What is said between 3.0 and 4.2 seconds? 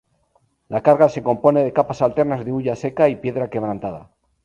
y piedra quebrantada.